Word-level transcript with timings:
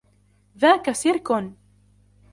ذاك 0.57 0.91
سيركٌ! 0.91 1.31